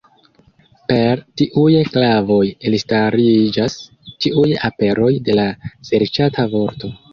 Per 0.91 1.19
tiuj 1.41 1.73
klavoj 1.97 2.47
elstariĝas 2.71 3.77
ĉiuj 4.25 4.49
aperoj 4.73 5.13
de 5.31 5.39
la 5.43 5.47
serĉata 5.93 6.51
vorto. 6.59 6.95